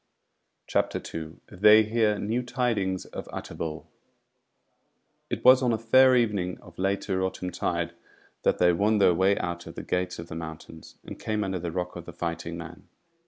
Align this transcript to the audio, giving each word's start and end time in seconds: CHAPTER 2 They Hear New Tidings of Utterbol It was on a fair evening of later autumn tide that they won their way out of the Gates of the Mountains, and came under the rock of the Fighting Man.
CHAPTER 0.65 0.99
2 0.99 1.41
They 1.51 1.83
Hear 1.83 2.17
New 2.17 2.41
Tidings 2.41 3.05
of 3.05 3.27
Utterbol 3.31 3.85
It 5.29 5.45
was 5.45 5.61
on 5.61 5.71
a 5.71 5.77
fair 5.77 6.15
evening 6.15 6.57
of 6.59 6.79
later 6.79 7.21
autumn 7.21 7.51
tide 7.51 7.93
that 8.41 8.57
they 8.57 8.73
won 8.73 8.97
their 8.97 9.13
way 9.13 9.37
out 9.37 9.67
of 9.67 9.75
the 9.75 9.83
Gates 9.83 10.17
of 10.17 10.27
the 10.27 10.33
Mountains, 10.33 10.95
and 11.05 11.19
came 11.19 11.43
under 11.43 11.59
the 11.59 11.71
rock 11.71 11.95
of 11.95 12.05
the 12.05 12.13
Fighting 12.13 12.57
Man. 12.57 12.87